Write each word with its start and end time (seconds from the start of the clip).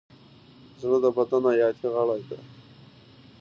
زړه 0.81 0.97
د 1.03 1.05
بدن 1.17 1.43
حیاتي 1.51 1.87
غړی 1.95 2.21
دی. 2.29 2.39